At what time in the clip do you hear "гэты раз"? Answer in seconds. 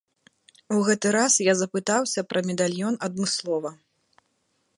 0.87-1.33